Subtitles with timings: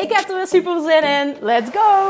[0.00, 1.36] Ik heb er weer super zin in.
[1.40, 2.08] Let's go!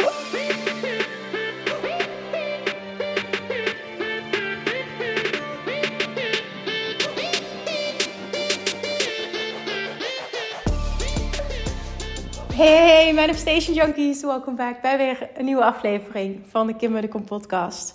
[12.54, 17.94] Hey, Manifestation Junkies, welkom back bij weer een nieuwe aflevering van de Kim Kom podcast.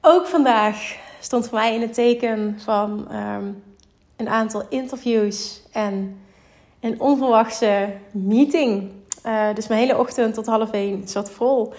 [0.00, 3.52] Ook vandaag stond voor mij in het teken van ehm,
[4.16, 6.20] een aantal interviews en
[6.80, 8.90] een onverwachte meeting.
[9.26, 11.72] Uh, dus mijn hele ochtend tot half één zat vol.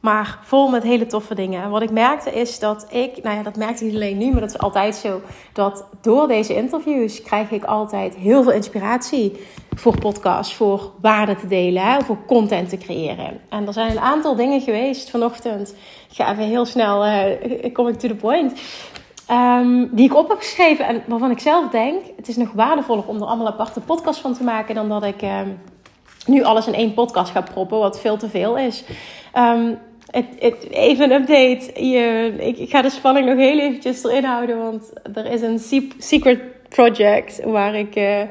[0.00, 1.62] Maar vol met hele toffe dingen.
[1.62, 4.30] En wat ik merkte is dat ik, nou ja, dat merkte ik niet alleen nu,
[4.30, 5.20] maar dat is altijd zo.
[5.52, 11.46] Dat door deze interviews krijg ik altijd heel veel inspiratie voor podcasts, voor waarde te
[11.46, 13.40] delen, hè, voor content te creëren.
[13.48, 15.74] En er zijn een aantal dingen geweest vanochtend.
[16.10, 18.60] Ik ga even heel snel, uh, kom ik to the point.
[19.30, 23.06] Um, die ik op heb geschreven en waarvan ik zelf denk, het is nog waardevoller
[23.06, 25.58] om er allemaal aparte podcasts van te maken dan dat ik um,
[26.28, 28.84] nu alles in één podcast ga proppen, wat veel te veel is.
[29.36, 29.78] Um,
[30.10, 31.88] het, even een update.
[31.88, 34.58] Je, ik, ga de spanning nog heel eventjes erin houden.
[34.58, 38.22] Want er is een secret project waar ik uh,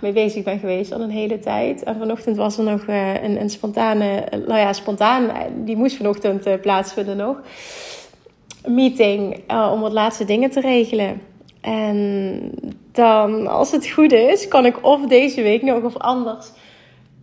[0.00, 1.82] mee bezig ben geweest al een hele tijd.
[1.82, 5.30] En vanochtend was er nog uh, een, een, spontane, nou ja, spontaan,
[5.64, 7.40] die moest vanochtend uh, plaatsvinden nog.
[8.66, 9.40] Meeting
[9.72, 11.20] om wat laatste dingen te regelen.
[11.60, 12.52] En
[12.98, 16.50] dan, als het goed is, kan ik of deze week nog of anders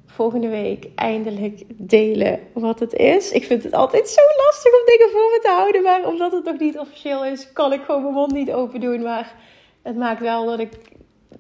[0.06, 3.32] volgende week eindelijk delen wat het is.
[3.32, 5.84] Ik vind het altijd zo lastig om dingen voor me te houden.
[5.84, 9.02] Maar omdat het nog niet officieel is, kan ik gewoon mijn mond niet open doen.
[9.02, 9.36] Maar
[9.82, 10.72] het maakt wel dat ik.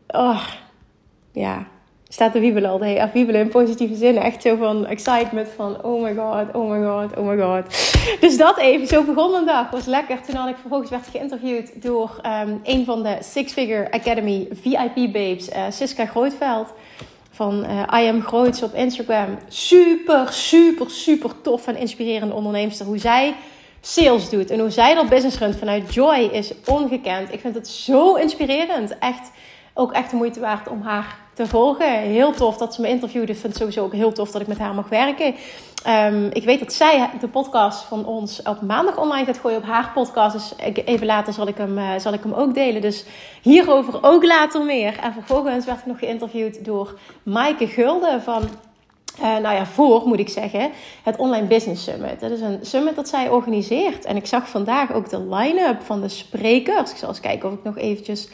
[0.08, 0.48] Oh,
[1.32, 1.68] ja.
[2.10, 4.18] Staat te wiebelen al de hele in positieve zin.
[4.18, 7.66] Echt zo van excitement van oh my god, oh my god, oh my god.
[8.20, 8.88] Dus dat even.
[8.88, 9.70] Zo begon mijn dag.
[9.70, 10.22] Was lekker.
[10.22, 14.96] Toen had ik vervolgens werd geïnterviewd door um, een van de Six Figure Academy VIP
[14.96, 16.74] babes, uh, Siska Grootveld
[17.32, 19.38] van uh, I Am Groots op Instagram.
[19.48, 22.86] Super, super, super tof en inspirerende onderneemster.
[22.86, 23.36] Hoe zij
[23.82, 27.34] sales doet en hoe zij dat business runt vanuit Joy is ongekend.
[27.34, 28.98] Ik vind het zo inspirerend.
[28.98, 29.32] Echt,
[29.74, 32.00] ook echt de moeite waard om haar te volgen.
[32.00, 33.32] Heel tof dat ze me interviewde.
[33.32, 35.36] Ik vind sowieso ook heel tof dat ik met haar mag werken.
[35.88, 39.66] Um, ik weet dat zij de podcast van ons op maandag online gaat gooien op
[39.66, 40.34] haar podcast.
[40.34, 42.82] Dus even later zal ik hem, uh, zal ik hem ook delen.
[42.82, 43.06] Dus
[43.42, 45.00] hierover ook later meer.
[45.00, 48.44] En vervolgens werd ik nog geïnterviewd door Maaike Gulden van
[49.20, 50.72] uh, nou ja, voor moet ik zeggen,
[51.04, 52.20] het Online Business Summit.
[52.20, 54.06] Dat is een summit dat zij organiseert.
[54.06, 56.92] En ik zag vandaag ook de line-up van de sprekers.
[56.92, 58.30] Ik zal eens kijken of ik nog eventjes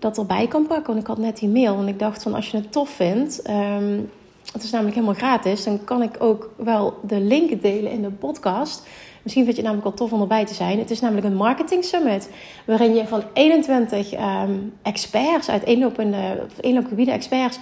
[0.00, 0.86] dat erbij kan pakken.
[0.86, 1.78] Want ik had net die mail.
[1.78, 3.48] En ik dacht van als je het tof vindt.
[3.50, 4.10] Um,
[4.52, 5.64] het is namelijk helemaal gratis.
[5.64, 8.86] Dan kan ik ook wel de link delen in de podcast.
[9.22, 10.78] Misschien vind je het namelijk wel tof om erbij te zijn.
[10.78, 12.30] Het is namelijk een marketing summit.
[12.66, 14.50] Waarin je van 21 um, ehm,
[14.82, 17.58] experts uit eenlopende, eenloopgebieden experts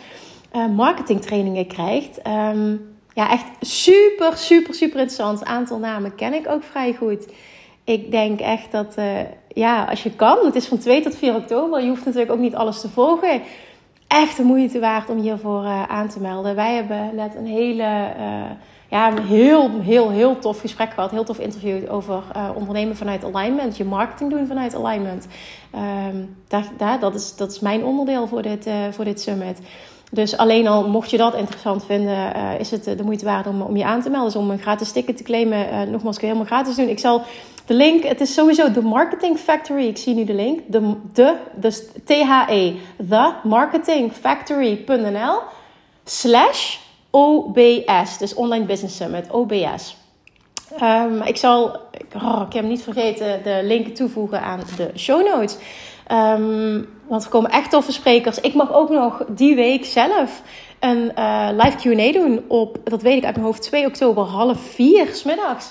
[0.56, 2.20] uh, marketingtrainingen krijgt.
[2.26, 5.40] Um, ja, echt super, super, super interessant.
[5.40, 7.26] Een aantal namen ken ik ook vrij goed.
[7.88, 10.38] Ik denk echt dat, uh, ja, als je kan.
[10.44, 11.82] Het is van 2 tot 4 oktober.
[11.82, 13.40] Je hoeft natuurlijk ook niet alles te volgen
[14.08, 16.54] echt de moeite waard om hiervoor uh, aan te melden.
[16.54, 17.82] Wij hebben net een hele,
[18.18, 18.50] uh,
[18.88, 21.10] ja, heel, heel, heel tof gesprek gehad.
[21.10, 22.22] Heel tof interview over
[22.54, 23.76] ondernemen vanuit alignment.
[23.76, 25.26] Je marketing doen vanuit alignment.
[26.76, 29.60] Daar, dat, is, dat is mijn onderdeel voor dit, voor dit summit.
[30.10, 33.76] Dus alleen al mocht je dat interessant vinden, is het de moeite waard om, om
[33.76, 34.32] je aan te melden.
[34.32, 35.90] Dus om een gratis ticket te claimen.
[35.90, 36.88] Nogmaals, kun je helemaal gratis doen.
[36.88, 37.22] Ik zal
[37.68, 39.86] de link, het is sowieso de Marketing Factory.
[39.86, 40.60] Ik zie nu de link.
[40.66, 42.74] De, de dus T-H-E,
[43.08, 45.40] themarketingfactory.nl
[46.04, 46.76] slash
[47.10, 48.18] OBS.
[48.18, 49.96] Dus Online Business Summit, OBS.
[50.82, 51.80] Um, ik zal,
[52.14, 55.56] oh, ik heb niet vergeten, de link toevoegen aan de show notes.
[56.12, 58.40] Um, want er komen echt toffe sprekers.
[58.40, 60.42] Ik mag ook nog die week zelf
[60.80, 64.60] een uh, live Q&A doen op, dat weet ik uit mijn hoofd, 2 oktober, half
[64.60, 65.70] 4 smiddags.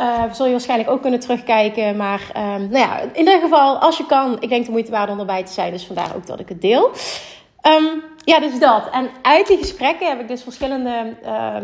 [0.00, 1.96] Uh, zul je waarschijnlijk ook kunnen terugkijken.
[1.96, 5.10] Maar um, nou ja, in ieder geval, als je kan, ik denk de moeite waard
[5.10, 5.72] om erbij te zijn.
[5.72, 6.90] Dus vandaar ook dat ik het deel.
[7.62, 8.90] Um, ja, dus dat.
[8.90, 11.56] En uit die gesprekken heb ik dus verschillende uh,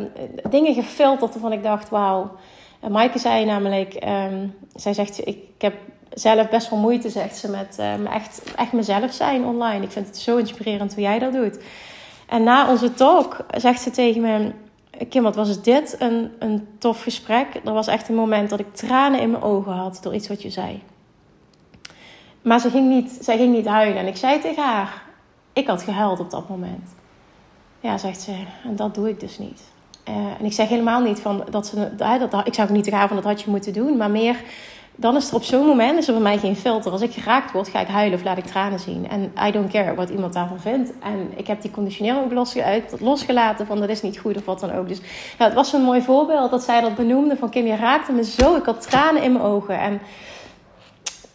[0.50, 2.30] dingen gefilterd waarvan ik dacht, wauw.
[2.88, 4.04] Maaike zei namelijk,
[4.74, 5.74] zij zegt, ik, ik heb
[6.10, 7.78] zelf best wel moeite, zegt ze, met
[8.12, 9.84] echt, echt mezelf zijn online.
[9.84, 11.58] Ik vind het zo inspirerend hoe jij dat doet.
[12.28, 14.52] En na onze talk zegt ze tegen me:
[15.08, 15.96] Kim, wat was dit?
[15.98, 17.46] Een, een tof gesprek.
[17.64, 20.42] Er was echt een moment dat ik tranen in mijn ogen had door iets wat
[20.42, 20.82] je zei.
[22.42, 23.98] Maar ze ging niet, zij ging niet huilen.
[23.98, 25.02] En ik zei tegen haar:
[25.52, 26.88] Ik had gehuild op dat moment.
[27.80, 28.32] Ja, zegt ze,
[28.64, 29.62] en dat doe ik dus niet.
[30.08, 31.94] Uh, en ik zeg helemaal niet van dat ze.
[31.96, 33.96] Dat, ik zou ook niet tegen haar van dat had je moeten doen.
[33.96, 34.42] Maar meer
[34.96, 36.92] dan is er op zo'n moment is er bij mij geen filter.
[36.92, 39.08] Als ik geraakt word, ga ik huilen of laat ik tranen zien.
[39.08, 40.92] En I don't care wat iemand daarvan vindt.
[41.00, 44.72] En ik heb die conditionering ook losgelaten van dat is niet goed of wat dan
[44.72, 44.88] ook.
[44.88, 45.00] Dus
[45.38, 48.24] ja, het was een mooi voorbeeld dat zij dat benoemde van Kim, je raakte me
[48.24, 48.56] zo.
[48.56, 49.78] Ik had tranen in mijn ogen.
[49.78, 50.00] En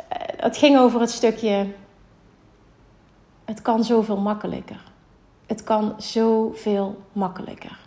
[0.08, 1.68] eh, het ging over het stukje,
[3.46, 4.84] het kan zoveel makkelijker.
[5.46, 7.78] Het kan zoveel makkelijker.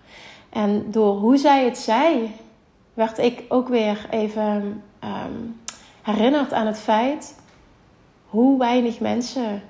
[0.51, 2.35] En door hoe zij het zei,
[2.95, 5.61] werd ik ook weer even um,
[6.03, 7.35] herinnerd aan het feit
[8.29, 9.63] hoe weinig mensen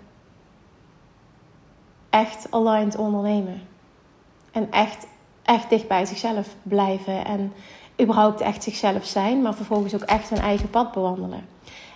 [2.10, 3.62] echt aligned ondernemen.
[4.50, 5.06] En echt,
[5.42, 7.24] echt dicht bij zichzelf blijven.
[7.24, 7.52] En
[8.00, 11.46] überhaupt echt zichzelf zijn, maar vervolgens ook echt hun eigen pad bewandelen.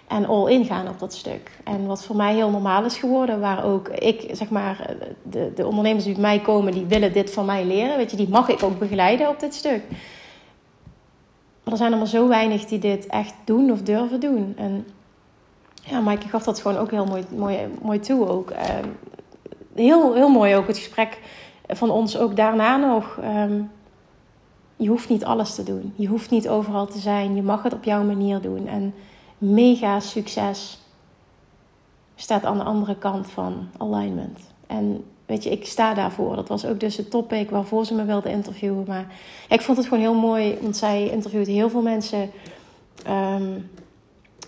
[0.07, 1.51] En all in gaan op dat stuk.
[1.65, 5.67] En wat voor mij heel normaal is geworden, waar ook ik, zeg maar, de, de
[5.67, 7.97] ondernemers die bij mij komen, die willen dit van mij leren.
[7.97, 9.83] Weet je, die mag ik ook begeleiden op dit stuk.
[11.65, 14.55] Maar er zijn maar zo weinig die dit echt doen of durven doen.
[14.57, 14.87] En
[15.83, 18.29] ja, Maaike gaf dat gewoon ook heel mooi, mooi, mooi toe.
[18.29, 18.51] Ook.
[18.51, 18.89] Ehm,
[19.75, 21.19] heel, heel mooi ook het gesprek
[21.69, 23.19] van ons ook daarna nog.
[23.23, 23.63] Ehm,
[24.77, 25.93] je hoeft niet alles te doen.
[25.97, 27.35] Je hoeft niet overal te zijn.
[27.35, 28.67] Je mag het op jouw manier doen.
[28.67, 28.95] En
[29.39, 30.79] mega succes
[32.15, 34.41] staat aan de andere kant van alignment.
[34.67, 36.37] En weet je, ik sta daarvoor.
[36.37, 38.85] Dat was ook dus het topic waarvoor ze me wilde interviewen.
[38.87, 39.07] Maar
[39.49, 42.31] ik vond het gewoon heel mooi, want zij interviewde heel veel mensen.
[43.05, 43.59] Ehm,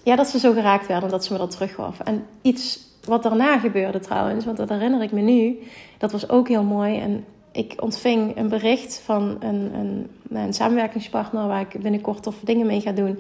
[0.02, 2.00] ja, dat ze zo geraakt werden, dat ze me dat teruggaf.
[2.00, 5.58] En iets wat daarna gebeurde trouwens, want dat herinner ik me nu,
[5.98, 6.98] dat was ook heel mooi.
[6.98, 12.66] En ik ontving een bericht van een, een, een samenwerkingspartner waar ik binnenkort toffe dingen
[12.66, 13.18] mee ga doen.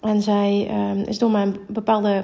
[0.00, 2.22] En zij um, is door mijn bepaalde,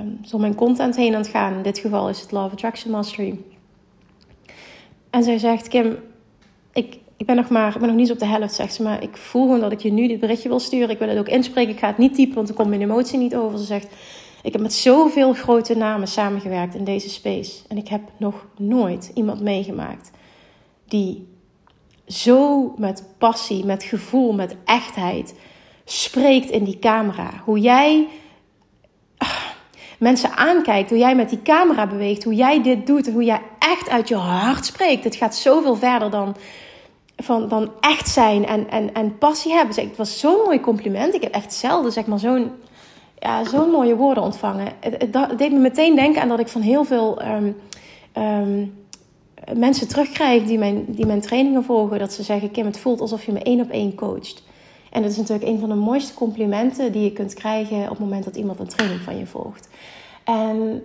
[0.00, 1.54] um, door mijn content heen aan het gaan.
[1.54, 3.38] In dit geval is het Love Attraction Mastery.
[5.16, 5.98] En zij zegt, Kim,
[6.72, 8.82] ik, ik ben nog maar, ik ben nog niet op de helft, zegt ze.
[8.82, 10.90] Maar ik voel gewoon dat ik je nu dit berichtje wil sturen.
[10.90, 11.72] Ik wil het ook inspreken.
[11.72, 13.58] Ik ga het niet typen, want dan komt mijn emotie niet over.
[13.58, 13.88] Ze zegt,
[14.42, 17.52] ik heb met zoveel grote namen samengewerkt in deze space.
[17.68, 20.10] En ik heb nog nooit iemand meegemaakt
[20.88, 21.26] die
[22.06, 25.34] zo met passie, met gevoel, met echtheid
[25.84, 27.30] spreekt in die camera.
[27.44, 28.06] Hoe jij
[29.98, 33.40] mensen aankijkt, hoe jij met die camera beweegt, hoe jij dit doet en hoe jij
[33.58, 35.04] echt uit je hart spreekt.
[35.04, 36.36] Het gaat zoveel verder dan,
[37.16, 39.74] van, dan echt zijn en, en, en passie hebben.
[39.84, 41.14] Het was zo'n mooi compliment.
[41.14, 42.50] Ik heb echt zelden zeg maar, zo'n
[43.18, 44.72] ja, zo'n mooie woorden ontvangen.
[44.80, 47.56] Het, deed me meteen denken aan dat ik van heel veel um,
[48.16, 48.74] um,
[49.54, 51.98] mensen terugkrijg die mijn, die mijn trainingen volgen.
[51.98, 54.42] Dat ze zeggen, Kim, het voelt alsof je me één op één coacht.
[54.96, 57.98] En dat is natuurlijk een van de mooiste complimenten die je kunt krijgen op het
[57.98, 59.68] moment dat iemand een training van je volgt.
[60.24, 60.82] En,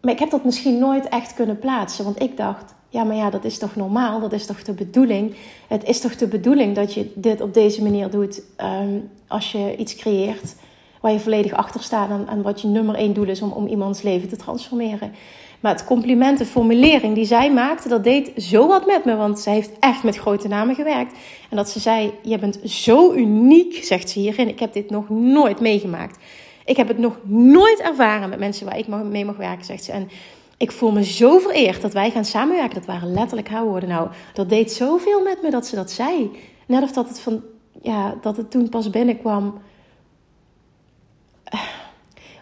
[0.00, 3.30] maar ik heb dat misschien nooit echt kunnen plaatsen, want ik dacht, ja, maar ja,
[3.30, 4.20] dat is toch normaal?
[4.20, 5.34] Dat is toch de bedoeling?
[5.68, 8.42] Het is toch de bedoeling dat je dit op deze manier doet
[8.82, 10.54] um, als je iets creëert
[11.00, 13.66] waar je volledig achter staat en, en wat je nummer één doel is om, om
[13.66, 15.12] iemands leven te transformeren.
[15.60, 19.16] Maar het compliment, de formulering die zij maakte, dat deed zo wat met me.
[19.16, 21.12] Want zij heeft echt met grote namen gewerkt.
[21.50, 24.48] En dat ze zei, je bent zo uniek, zegt ze hierin.
[24.48, 26.18] Ik heb dit nog nooit meegemaakt.
[26.64, 29.92] Ik heb het nog nooit ervaren met mensen waar ik mee mag werken, zegt ze.
[29.92, 30.08] En
[30.56, 32.74] ik voel me zo vereerd dat wij gaan samenwerken.
[32.74, 33.88] Dat waren letterlijk haar woorden.
[33.88, 36.30] Nou, dat deed zoveel met me dat ze dat zei.
[36.66, 37.42] Net of dat het, van,
[37.82, 39.58] ja, dat het toen pas binnenkwam.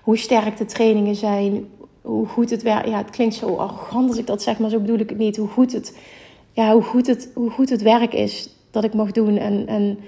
[0.03, 1.69] Hoe sterk de trainingen zijn,
[2.07, 2.89] hoe goed het werkt.
[2.89, 5.37] Ja, het klinkt zo arrogant als ik dat zeg, maar zo bedoel ik het niet.
[5.37, 5.99] Hoe goed het,
[6.53, 9.37] ja, hoe goed het, hoe goed het werk is dat ik mag doen.
[9.37, 9.99] En, en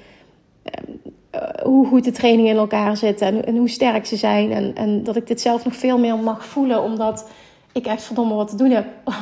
[1.35, 3.27] uh, hoe goed de trainingen in elkaar zitten.
[3.27, 4.53] En, en, hoe sterk ze zijn.
[4.53, 6.83] En, en dat ik dit zelf nog veel meer mag voelen.
[6.83, 7.31] Omdat
[7.73, 8.87] ik echt verdomme wat te doen heb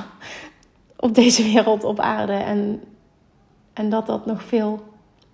[1.06, 2.32] op deze wereld, op aarde.
[2.32, 2.82] En,
[3.72, 4.80] en dat dat nog veel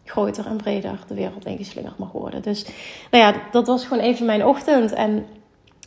[0.05, 2.43] groter en breder de wereld ingeslingerd mag worden.
[2.43, 2.67] Dus
[3.11, 4.93] nou ja, dat was gewoon even mijn ochtend.
[4.93, 5.27] En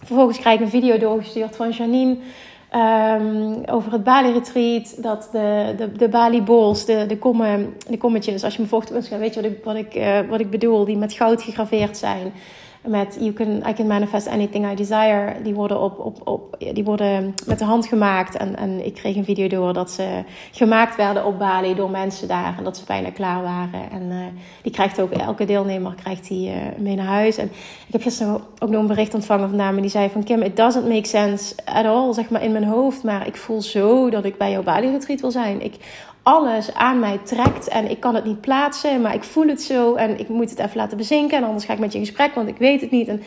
[0.03, 2.17] Vervolgens krijg ik een video doorgestuurd van Janine.
[2.75, 5.03] Um, over het Bali Retreat.
[5.03, 8.43] Dat de, de, de Bali Balls, de, de, kommen, de kommetjes.
[8.43, 10.85] Als je me volgt, weet je wat ik, wat, ik, uh, wat ik bedoel.
[10.85, 12.33] Die met goud gegraveerd zijn.
[12.87, 15.35] Met you can, I can manifest anything I desire.
[15.43, 18.37] Die worden, op, op, op, die worden met de hand gemaakt.
[18.37, 22.27] En, en ik kreeg een video door dat ze gemaakt werden op Bali door mensen
[22.27, 22.55] daar.
[22.57, 23.91] En dat ze bijna klaar waren.
[23.91, 24.15] En uh,
[24.61, 27.37] die krijgt ook, elke deelnemer krijgt die uh, mee naar huis.
[27.37, 27.45] En
[27.87, 30.23] ik heb gisteren ook nog een bericht ontvangen van dame die zei van...
[30.23, 33.03] Kim, it doesn't make sense at all, zeg maar, in mijn hoofd.
[33.03, 35.61] Maar ik voel zo dat ik bij jouw Bali-retreat wil zijn.
[35.61, 35.75] Ik,
[36.25, 39.95] alles aan mij trekt en ik kan het niet plaatsen, maar ik voel het zo
[39.95, 42.35] en ik moet het even laten bezinken en anders ga ik met je in gesprek,
[42.35, 43.07] want ik weet het niet.
[43.07, 43.23] En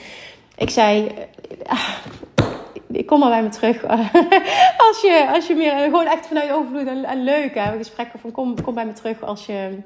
[0.56, 1.12] ik zei,
[1.66, 1.88] ah,
[2.92, 3.84] ik kom maar bij me terug
[4.88, 8.30] als je, als je meer gewoon echt vanuit overvloed en, en leuk hè, gesprekken van
[8.32, 9.78] kom, kom bij me terug als je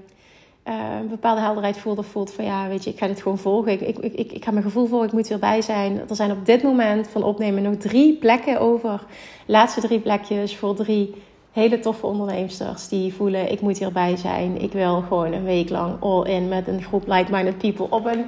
[0.68, 3.38] uh, een bepaalde helderheid voelt of voelt van ja, weet je, ik ga dit gewoon
[3.38, 3.72] volgen.
[3.72, 6.00] Ik, ik, ik, ik ga mijn gevoel volgen, ik moet weer bij zijn.
[6.08, 9.04] Er zijn op dit moment van opnemen nog drie plekken over.
[9.46, 11.14] Laatste drie plekjes voor drie
[11.52, 14.60] hele toffe onderneemsters die voelen: ik moet hierbij zijn.
[14.60, 18.26] Ik wil gewoon een week lang all in met een groep like-minded people op een.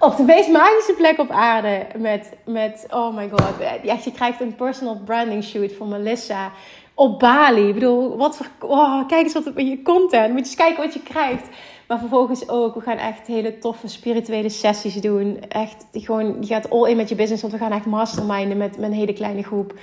[0.00, 1.86] Op de meest magische plek op aarde.
[1.96, 3.60] Met, met oh my god.
[3.84, 6.50] Echt, je krijgt een personal branding shoot van Melissa
[6.94, 7.68] op Bali.
[7.68, 8.46] Ik bedoel, wat voor.
[8.60, 10.28] Oh, kijk eens wat op je content.
[10.28, 11.48] Moet je eens kijken wat je krijgt.
[11.86, 15.40] Maar vervolgens ook, we gaan echt hele toffe spirituele sessies doen.
[15.48, 17.42] Echt, gewoon, je gaat all in met je business.
[17.42, 19.74] Want we gaan echt masterminden met, met een hele kleine groep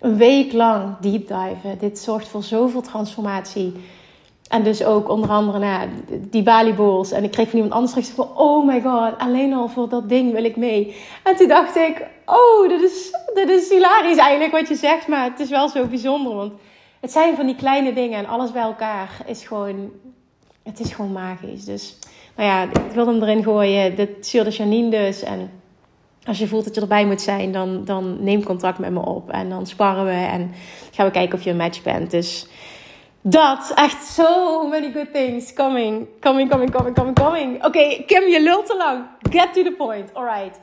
[0.00, 1.78] een week lang deep diven.
[1.78, 3.72] Dit zorgt voor zoveel transformatie.
[4.48, 5.88] En dus ook onder andere nou,
[6.20, 6.74] die Bali.
[7.12, 8.36] En ik kreeg van iemand anders terug van...
[8.36, 10.96] Oh my god, alleen al voor dat ding wil ik mee.
[11.22, 12.06] En toen dacht ik...
[12.26, 15.08] Oh, dit is, dit is hilarisch eigenlijk wat je zegt.
[15.08, 16.34] Maar het is wel zo bijzonder.
[16.34, 16.52] Want
[17.00, 18.18] het zijn van die kleine dingen.
[18.18, 19.90] En alles bij elkaar is gewoon...
[20.62, 21.64] Het is gewoon magisch.
[21.64, 21.98] Dus
[22.36, 23.96] nou ja, ik wil hem erin gooien.
[23.96, 25.22] Dit stuurde Janine dus.
[25.22, 25.50] En
[26.28, 29.30] als je voelt dat je erbij moet zijn, dan, dan neem contact met me op.
[29.30, 30.52] En dan sparren we en
[30.92, 32.10] gaan we kijken of je een match bent.
[32.10, 32.46] Dus
[33.20, 36.06] dat, echt so many good things coming.
[36.20, 37.64] Coming, coming, coming, coming, coming.
[37.64, 39.04] Oké, Kim, je lult te lang.
[39.30, 40.14] Get to the point.
[40.14, 40.60] Alright.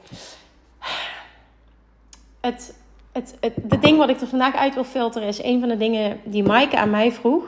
[2.41, 2.75] Het,
[3.11, 5.77] het, het, de ding wat ik er vandaag uit wil filteren is een van de
[5.77, 7.43] dingen die Maaike aan mij vroeg.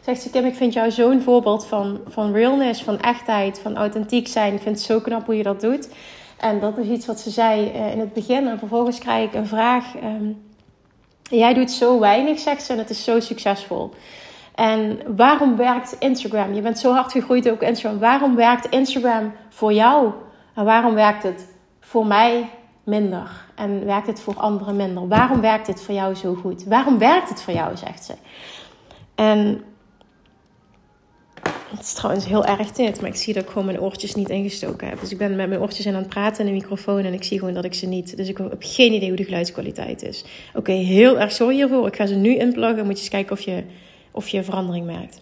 [0.00, 4.28] Zegt ze, Kim, ik vind jou zo'n voorbeeld van, van realness, van echtheid, van authentiek
[4.28, 4.54] zijn.
[4.54, 5.88] Ik vind het zo knap hoe je dat doet.
[6.42, 8.48] En dat is iets wat ze zei uh, in het begin.
[8.48, 9.94] En vervolgens krijg ik een vraag.
[9.94, 10.42] Um,
[11.22, 13.90] jij doet zo weinig, zegt ze, en het is zo succesvol.
[14.54, 16.54] En waarom werkt Instagram?
[16.54, 17.98] Je bent zo hard gegroeid ook Instagram.
[17.98, 20.12] Waarom werkt Instagram voor jou?
[20.54, 21.48] En waarom werkt het
[21.80, 22.50] voor mij
[22.84, 23.30] minder?
[23.54, 25.08] En werkt het voor anderen minder?
[25.08, 26.64] Waarom werkt dit voor jou zo goed?
[26.64, 28.14] Waarom werkt het voor jou, zegt ze.
[29.14, 29.64] En
[31.76, 34.28] het is trouwens heel erg dit, maar ik zie dat ik gewoon mijn oortjes niet
[34.28, 35.00] ingestoken heb.
[35.00, 37.38] Dus ik ben met mijn oortjes aan het praten in de microfoon en ik zie
[37.38, 38.16] gewoon dat ik ze niet.
[38.16, 40.24] Dus ik heb geen idee hoe de geluidskwaliteit is.
[40.54, 41.86] Oké, heel erg sorry hiervoor.
[41.86, 42.84] Ik ga ze nu inpluggen.
[42.84, 43.64] Moet je eens kijken of je,
[44.10, 45.20] of je verandering merkt.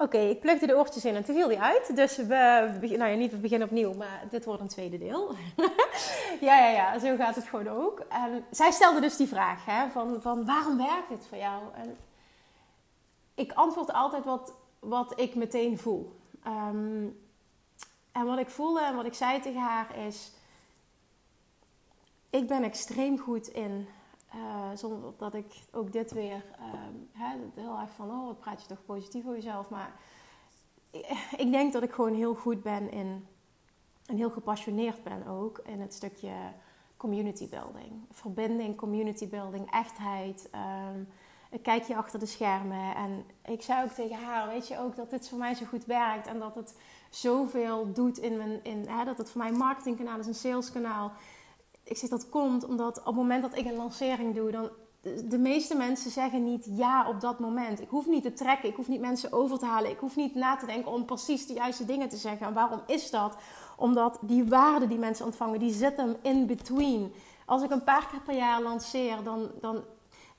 [0.00, 1.96] Oké, ik plugde de oortjes in en toen viel die uit.
[1.96, 5.34] Dus we, nou ja, niet we beginnen opnieuw, maar dit wordt een tweede deel.
[6.48, 8.02] ja, ja, ja, zo gaat het gewoon ook.
[8.08, 11.62] En zij stelde dus die vraag, hè, van, van waarom werkt dit voor jou?
[11.74, 11.96] En
[13.34, 16.20] ik antwoord altijd wat wat ik meteen voel.
[16.42, 17.06] Ehm,
[18.12, 20.32] en wat ik voelde en wat ik zei tegen haar is:
[22.30, 23.88] Ik ben extreem goed in,
[24.34, 26.44] uh, zonder dat ik ook dit weer
[27.12, 29.68] hè, heel erg van: Oh, wat praat je toch positief over jezelf.
[29.68, 29.92] Maar
[31.44, 33.26] ik denk dat ik gewoon heel goed ben in,
[34.06, 36.32] en heel gepassioneerd ben ook in het stukje
[36.96, 38.06] community building.
[38.10, 40.50] Verbinding, community building, echtheid.
[40.54, 41.08] Um,
[41.50, 42.94] een kijkje achter de schermen.
[42.94, 45.84] En ik zei ook tegen haar, weet je ook, dat dit voor mij zo goed
[45.84, 46.26] werkt.
[46.26, 46.74] En dat het
[47.10, 51.12] zoveel doet in mijn, in, hè, dat het voor mij een marketingkanaal is, een saleskanaal.
[51.84, 54.70] Ik zeg dat komt omdat op het moment dat ik een lancering doe, dan
[55.28, 57.80] de meeste mensen zeggen niet ja op dat moment.
[57.80, 60.34] Ik hoef niet te trekken, ik hoef niet mensen over te halen, ik hoef niet
[60.34, 62.46] na te denken om precies de juiste dingen te zeggen.
[62.46, 63.36] En waarom is dat?
[63.76, 67.12] Omdat die waarde die mensen ontvangen, die zit hem in between.
[67.46, 69.84] Als ik een paar keer per jaar lanceer, dan, dan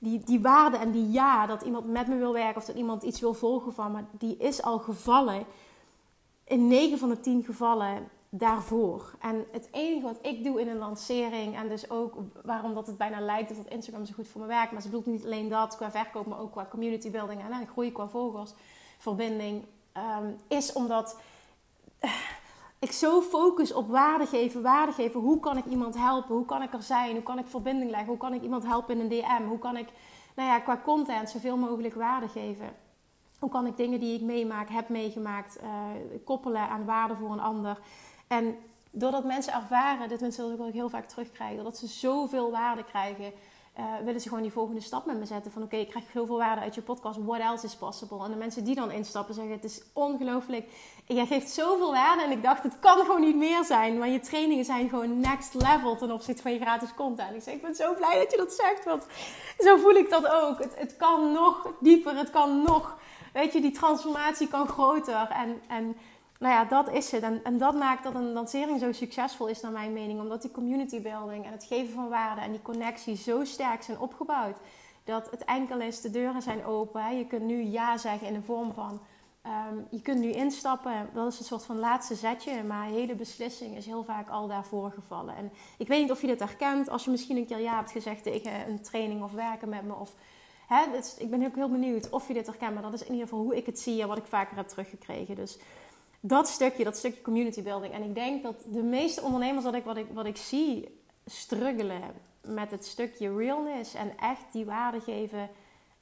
[0.00, 3.02] die, die waarde en die ja, dat iemand met me wil werken of dat iemand
[3.02, 5.44] iets wil volgen van me, die is al gevallen
[6.44, 9.14] in 9 van de 10 gevallen daarvoor.
[9.20, 12.14] En het enige wat ik doe in een lancering, en dus ook
[12.44, 15.06] waarom dat het bijna lijkt dat Instagram zo goed voor me werkt, maar ze bedoelt
[15.06, 18.52] niet alleen dat qua verkoop, maar ook qua community building en, en groei qua volgers,
[18.98, 19.64] verbinding,
[19.96, 21.16] um, is omdat
[22.80, 25.20] ik zo focus op waarde geven, waarde geven.
[25.20, 26.34] Hoe kan ik iemand helpen?
[26.34, 27.12] Hoe kan ik er zijn?
[27.12, 28.08] Hoe kan ik verbinding leggen?
[28.08, 29.48] Hoe kan ik iemand helpen in een DM?
[29.48, 29.88] Hoe kan ik,
[30.36, 32.70] nou ja, qua content zoveel mogelijk waarde geven?
[33.38, 35.70] Hoe kan ik dingen die ik meemaak, heb meegemaakt, uh,
[36.24, 37.78] koppelen aan waarde voor een ander?
[38.26, 38.56] En
[38.90, 43.32] doordat mensen ervaren, dit mensen wil ik heel vaak terugkrijgen, dat ze zoveel waarde krijgen
[43.78, 45.52] uh, willen ze gewoon die volgende stap met me zetten.
[45.52, 47.18] Van oké, ik krijg zoveel waarde uit je podcast.
[47.24, 48.24] What else is possible?
[48.24, 50.68] En de mensen die dan instappen zeggen: Het is ongelooflijk.
[51.06, 52.22] Jij geeft zoveel waarde.
[52.22, 53.98] En ik dacht: Het kan gewoon niet meer zijn.
[53.98, 57.34] Maar je trainingen zijn gewoon next level ten opzichte van je gratis content.
[57.34, 58.84] Ik zeg: Ik ben zo blij dat je dat zegt.
[58.84, 59.06] Want
[59.58, 60.58] zo voel ik dat ook.
[60.58, 62.16] Het, het kan nog dieper.
[62.16, 62.98] Het kan nog.
[63.32, 65.28] Weet je, die transformatie kan groter.
[65.28, 65.62] En.
[65.68, 65.96] en
[66.40, 67.22] nou ja, dat is het.
[67.22, 70.20] En, en dat maakt dat een lancering zo succesvol is, naar mijn mening.
[70.20, 73.98] Omdat die community building en het geven van waarde en die connectie zo sterk zijn
[73.98, 74.56] opgebouwd.
[75.04, 77.16] Dat het enkel is, de deuren zijn open.
[77.18, 79.00] Je kunt nu ja zeggen in de vorm van.
[79.42, 81.10] Ehm, je kunt nu instappen.
[81.14, 82.62] Dat is een soort van laatste zetje.
[82.62, 85.36] Maar hele beslissing is heel vaak al daarvoor gevallen.
[85.36, 86.88] En ik weet niet of je dit herkent.
[86.88, 89.94] Als je misschien een keer ja hebt gezegd tegen een training of werken met me.
[89.94, 90.14] Of,
[90.66, 90.84] hè,
[91.18, 92.74] ik ben ook heel benieuwd of je dit herkent.
[92.74, 94.68] Maar dat is in ieder geval hoe ik het zie en wat ik vaker heb
[94.68, 95.34] teruggekregen.
[95.34, 95.58] Dus
[96.20, 97.92] dat stukje, dat stukje community building.
[97.92, 102.02] En ik denk dat de meeste ondernemers dat ik, wat, ik, wat ik zie struggelen
[102.42, 105.48] met het stukje realness en echt die waarde geven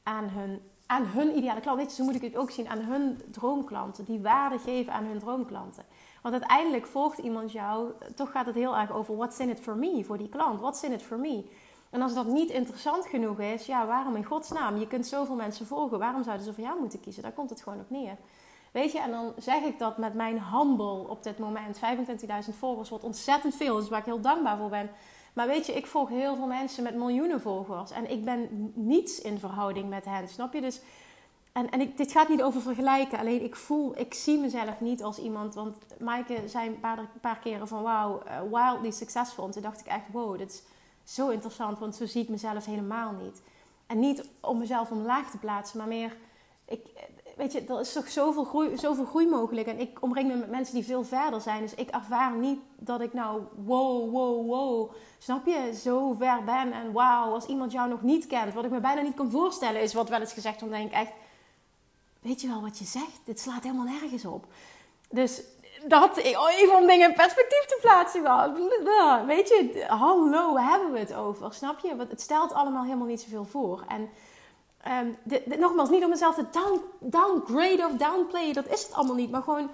[0.03, 1.79] aan hun, aan hun ideale klant.
[1.79, 4.05] Weet je, moet ik het ook zien, aan hun droomklanten.
[4.05, 5.85] Die waarde geven aan hun droomklanten.
[6.23, 9.77] Want uiteindelijk volgt iemand jou, toch gaat het heel erg over what's in it for
[9.77, 10.61] me, voor die klant.
[10.61, 11.45] What's in it for me?
[11.91, 14.77] En als dat niet interessant genoeg is, ja, waarom in godsnaam?
[14.77, 15.99] Je kunt zoveel mensen volgen.
[15.99, 17.23] Waarom zouden ze voor jou moeten kiezen?
[17.23, 18.17] Daar komt het gewoon op neer.
[18.79, 21.81] Weet je, en dan zeg ik dat met mijn handel op dit moment.
[22.49, 24.91] 25.000 volgers wordt ontzettend veel, dus waar ik heel dankbaar voor ben.
[25.33, 27.91] Maar weet je, ik volg heel veel mensen met miljoenen volgers.
[27.91, 30.61] En ik ben niets in verhouding met hen, snap je?
[30.61, 30.81] Dus,
[31.53, 33.19] en en dit gaat niet over vergelijken.
[33.19, 35.55] Alleen ik voel, ik zie mezelf niet als iemand.
[35.55, 39.45] Want Maaike zei een paar, paar keren van wauw, uh, wildly successful.
[39.45, 40.51] En toen dacht ik echt wow, dit
[41.05, 41.79] is zo interessant.
[41.79, 43.43] Want zo zie ik mezelf helemaal niet.
[43.87, 46.17] En niet om mezelf omlaag te plaatsen, maar meer...
[46.65, 46.81] Ik,
[47.39, 49.67] weet je, er is toch zoveel groei, zoveel mogelijk.
[49.67, 51.61] En ik omring me met mensen die veel verder zijn.
[51.61, 56.73] Dus ik ervaar niet dat ik nou wow, wow, wow, snap je, zo ver ben.
[56.73, 58.55] En wauw, als iemand jou nog niet kent.
[58.55, 60.61] Wat ik me bijna niet kan voorstellen is wat wel eens gezegd.
[60.61, 61.13] Dan denk ik echt,
[62.21, 63.21] weet je wel wat je zegt?
[63.25, 64.47] Dit slaat helemaal nergens op.
[65.11, 65.43] Dus
[65.87, 68.23] dat, even om dingen in perspectief te plaatsen.
[69.27, 71.55] Weet je, hallo, hebben we het over?
[71.55, 71.97] Snap je?
[71.97, 73.85] Want het stelt allemaal helemaal niet zoveel voor.
[73.89, 74.11] En
[74.89, 75.17] Um,
[75.59, 78.53] nogmaals, niet om mezelf te down, downgrade of downplay.
[78.53, 79.31] Dat is het allemaal niet.
[79.31, 79.71] Maar gewoon,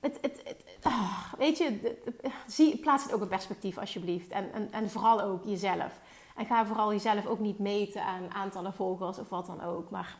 [0.00, 0.42] het, het,
[0.82, 1.98] ah, weet je,
[2.46, 4.30] zie, plaats het ook in perspectief alsjeblieft.
[4.30, 6.00] En, en, en vooral ook jezelf.
[6.36, 9.90] En ga vooral jezelf ook niet meten aan aantallen volgers of wat dan ook.
[9.90, 10.18] Maar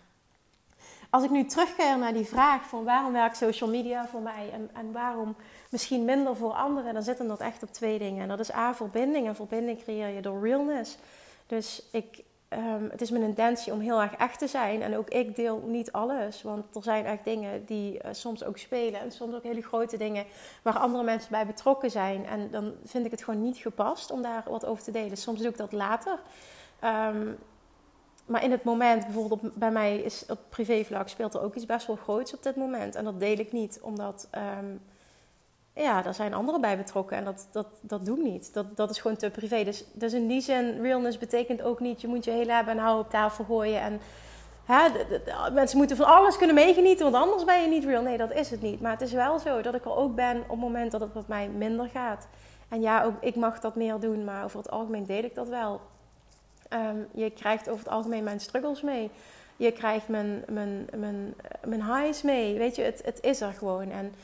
[1.10, 4.70] als ik nu terugkeer naar die vraag van waarom werkt social media voor mij en,
[4.72, 5.36] en waarom
[5.70, 8.22] misschien minder voor anderen, dan zitten dat echt op twee dingen.
[8.22, 9.26] En dat is A, verbinding.
[9.26, 10.98] En verbinding creëer je door realness.
[11.46, 14.82] Dus ik, Ehm, het is mijn intentie om heel erg echt te zijn.
[14.82, 16.42] En ook ik deel niet alles.
[16.42, 19.00] Want er zijn echt dingen die uh, soms ook spelen.
[19.00, 20.24] En soms ook hele grote dingen
[20.62, 22.26] waar andere mensen bij betrokken zijn.
[22.26, 25.16] En dan vind ik het gewoon niet gepast om daar wat over te delen.
[25.16, 26.18] Soms doe ik dat later.
[26.84, 27.38] Um,
[28.26, 31.86] maar in het moment, bijvoorbeeld bij mij is op privévlak speelt er ook iets best
[31.86, 32.94] wel groots op dit moment.
[32.94, 34.28] En dat deel ik niet, omdat
[34.58, 34.80] um,
[35.74, 38.54] ja, daar zijn anderen bij betrokken en dat, dat, dat doe ik niet.
[38.54, 39.64] Dat, dat is gewoon te privé.
[39.64, 42.00] Dus, dus in die zin, realness betekent ook niet...
[42.00, 43.80] je moet je hele hebben en houden op tafel gooien...
[43.80, 44.00] en
[44.64, 44.88] hè,
[45.52, 47.10] mensen moeten van alles kunnen meegenieten...
[47.10, 48.02] want anders ben je niet real.
[48.02, 48.80] Nee, dat is het niet.
[48.80, 51.14] Maar het is wel zo dat ik er ook ben op het moment dat het
[51.14, 52.28] met mij minder gaat.
[52.68, 55.48] En ja, ook ik mag dat meer doen, maar over het algemeen deed ik dat
[55.48, 55.80] wel.
[56.68, 59.10] Ehm, je krijgt over het algemeen mijn struggles mee.
[59.56, 61.34] Je krijgt mijn, mijn, mijn,
[61.64, 62.58] mijn highs mee.
[62.58, 63.90] Weet je, het, het is er gewoon.
[63.90, 64.14] En...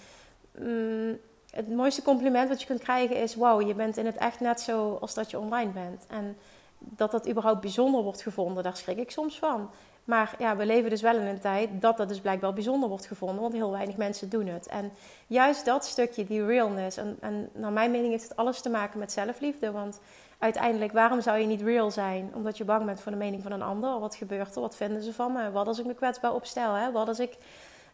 [0.58, 1.18] Mm,
[1.50, 4.60] het mooiste compliment wat je kunt krijgen is: Wow, je bent in het echt net
[4.60, 6.06] zo als dat je online bent.
[6.08, 6.36] En
[6.78, 9.70] dat dat überhaupt bijzonder wordt gevonden, daar schrik ik soms van.
[10.04, 13.06] Maar ja, we leven dus wel in een tijd dat dat dus blijkbaar bijzonder wordt
[13.06, 14.66] gevonden, want heel weinig mensen doen het.
[14.66, 14.92] En
[15.26, 18.98] juist dat stukje, die realness, en, en naar mijn mening heeft het alles te maken
[18.98, 19.70] met zelfliefde.
[19.70, 20.00] Want
[20.38, 22.30] uiteindelijk, waarom zou je niet real zijn?
[22.34, 24.00] Omdat je bang bent voor de mening van een ander.
[24.00, 24.60] Wat gebeurt er?
[24.60, 25.50] Wat vinden ze van me?
[25.50, 26.72] Wat als ik me kwetsbaar opstel?
[26.72, 26.92] Hè?
[26.92, 27.36] Wat als ik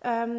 [0.00, 0.36] ehm,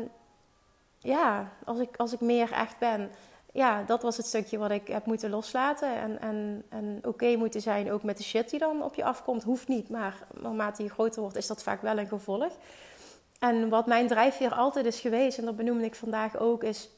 [0.97, 3.11] ja, als ik, als ik meer echt ben.
[3.51, 5.95] Ja, dat was het stukje wat ik heb moeten loslaten.
[5.95, 9.43] En, en, en oké moeten zijn ook met de shit die dan op je afkomt.
[9.43, 12.57] Hoeft niet, maar naarmate je groter wordt is dat vaak wel een gevolg.
[13.39, 16.89] En wat mijn drijfveer altijd is geweest, en dat benoemde ik vandaag ook, is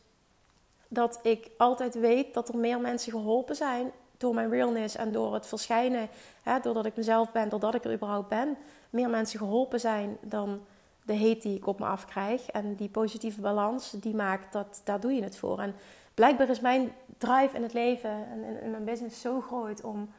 [0.88, 5.33] dat ik altijd weet dat er meer mensen geholpen zijn door mijn realness en door
[5.33, 6.09] het verschijnen,
[6.43, 8.57] hè, doordat ik mezelf ben, doordat ik er überhaupt ben,
[8.89, 10.62] meer mensen geholpen zijn dan
[11.10, 12.50] de heet die ik op me afkrijg.
[12.50, 15.60] En die positieve balans, die maakt dat, daar doe je het voor.
[15.60, 15.76] En
[16.13, 20.10] blijkbaar is mijn drive in het leven en in, mijn business zo groot om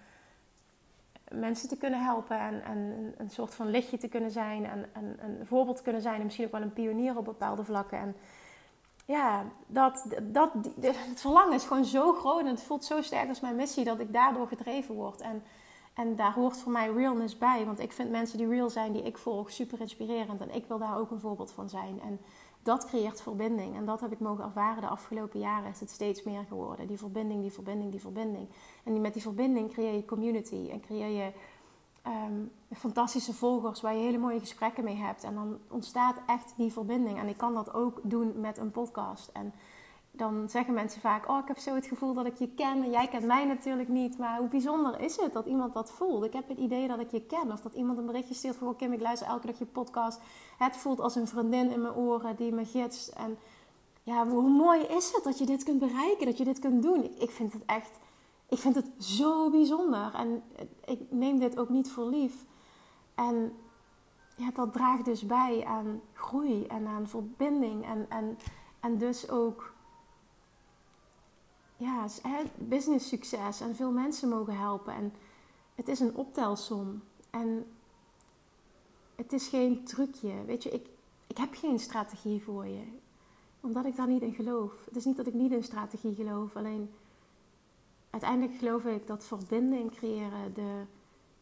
[1.33, 5.19] mensen te kunnen helpen en, en een soort van lichtje te kunnen zijn en, en,
[5.21, 7.99] een voorbeeld te kunnen zijn en misschien ook wel een pionier op bepaalde vlakken.
[7.99, 8.17] En
[9.05, 10.51] ja, dat, dat,
[11.11, 14.01] het verlangen is gewoon zo groot en het voelt zo sterk als mijn missie dat
[14.01, 15.21] ik daardoor gedreven word.
[15.21, 15.43] En
[16.01, 17.65] en daar hoort voor mij realness bij.
[17.65, 20.41] Want ik vind mensen die real zijn, die ik volg, super inspirerend.
[20.41, 22.01] En ik wil daar ook een voorbeeld van zijn.
[22.01, 22.21] En
[22.63, 23.77] dat creëert verbinding.
[23.77, 25.71] En dat heb ik mogen ervaren de afgelopen jaren.
[25.71, 26.87] Is het steeds meer geworden.
[26.87, 28.49] Die verbinding, die verbinding, die verbinding.
[28.85, 30.69] En met die verbinding creëer je community.
[30.71, 31.33] En creëer je
[32.03, 32.43] ehm,
[32.77, 35.25] fantastische volgers waar je hele mooie gesprekken mee hebt.
[35.25, 37.19] En dan ontstaat echt die verbinding.
[37.19, 39.31] En ik kan dat ook doen met een podcast.
[39.33, 39.53] En
[40.21, 42.83] dan zeggen mensen vaak: Oh, ik heb zo het gevoel dat ik je ken.
[42.83, 44.19] En jij kent mij natuurlijk niet.
[44.19, 46.25] Maar hoe bijzonder is het dat iemand dat voelt?
[46.25, 47.53] Ik heb het idee dat ik je ken.
[47.53, 50.21] Of dat iemand een berichtje stuurt van: oh, Kim, ik luister elke dag je podcast.
[50.59, 53.09] Het voelt als een vriendin in mijn oren die me gidst.
[53.09, 53.39] En
[54.03, 57.05] ja, hoe mooi is het dat je dit kunt bereiken, dat je dit kunt doen?
[57.05, 57.99] Ik, ik vind het echt,
[58.49, 60.15] ik vind het zo bijzonder.
[60.15, 60.43] En
[60.85, 62.35] ik neem dit ook niet voor lief.
[63.15, 63.53] En
[64.37, 67.85] ja, dat draagt dus bij aan groei en aan verbinding.
[67.85, 68.39] En, en,
[68.81, 69.70] en dus ook
[71.81, 72.07] ja,
[72.59, 74.95] business succes en veel mensen mogen helpen.
[74.95, 75.13] En
[75.75, 77.03] het is een optelsom.
[77.31, 77.67] En
[79.15, 80.45] het is geen trucje.
[80.47, 80.87] Weet je, ik,
[81.27, 82.83] ik heb geen strategie voor je.
[83.61, 84.85] Omdat ik daar niet in geloof.
[84.85, 86.57] Het is niet dat ik niet in strategie geloof.
[86.57, 86.91] Alleen
[88.11, 90.83] uiteindelijk geloof ik dat verbinding creëren de,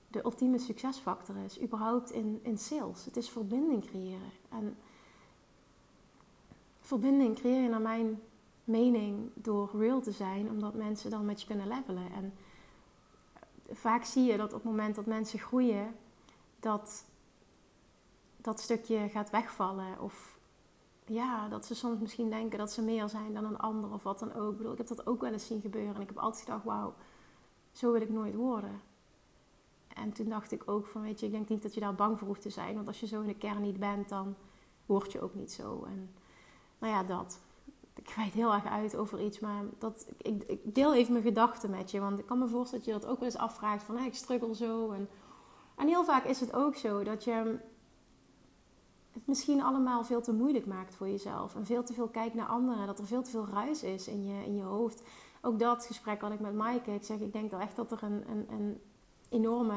[0.08, 1.60] de ultieme succesfactor is.
[1.60, 3.04] Überhaupt in, in sales.
[3.04, 4.32] Het is verbinding creëren.
[4.48, 4.76] En
[6.80, 8.20] verbinding creëer je naar mijn
[8.68, 12.12] mening door real te zijn, omdat mensen dan met je kunnen levelen.
[12.12, 12.34] En
[13.70, 15.94] vaak zie je dat op het moment dat mensen groeien,
[16.60, 17.04] dat
[18.36, 20.00] dat stukje gaat wegvallen.
[20.00, 20.38] Of
[21.04, 24.18] ja, dat ze soms misschien denken dat ze meer zijn dan een ander of wat
[24.18, 24.50] dan ook.
[24.50, 25.94] Ik bedoel, ik heb dat ook wel eens zien gebeuren.
[25.94, 26.94] En ik heb altijd gedacht, wauw,
[27.72, 28.80] zo wil ik nooit worden.
[29.88, 32.18] En toen dacht ik ook van, weet je, ik denk niet dat je daar bang
[32.18, 32.74] voor hoeft te zijn.
[32.74, 34.34] Want als je zo in de kern niet bent, dan
[34.86, 35.84] word je ook niet zo.
[35.84, 36.10] En
[36.78, 37.40] nou ja, dat
[37.98, 41.70] ik wijd heel erg uit over iets, maar dat, ik, ik, deel even mijn gedachten
[41.70, 42.00] met je.
[42.00, 44.54] Want ik kan me voorstellen dat je dat ook wel eens afvraagt van, ik struggle
[44.54, 44.90] zo.
[44.90, 45.08] En,
[45.76, 47.58] en heel vaak is het ook zo dat je
[49.12, 51.54] het misschien allemaal veel te moeilijk maakt voor jezelf.
[51.54, 52.86] En veel te veel kijkt naar anderen.
[52.86, 55.02] Dat er veel te veel ruis is in je, in je hoofd.
[55.40, 56.94] Ook dat gesprek had ik met Maaike.
[56.94, 58.80] Ik zeg, ik denk echt dat er een, een, een
[59.28, 59.74] enorme